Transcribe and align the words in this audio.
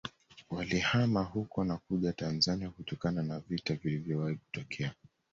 Walihama 0.49 1.23
huko 1.23 1.63
na 1.63 1.77
kuja 1.77 2.13
Tanzania 2.13 2.69
kutokana 2.69 3.23
na 3.23 3.39
vita 3.39 3.75
vilivyowahi 3.75 4.35
kutokea 4.35 4.93